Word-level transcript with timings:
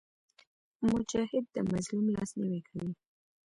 مجاهد 0.89 1.45
د 1.55 1.57
مظلوم 1.71 2.05
لاسنیوی 2.15 2.61
کوي. 2.67 2.91